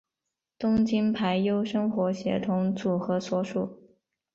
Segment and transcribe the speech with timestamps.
[0.57, 3.77] 东京俳优生活协同组合所属。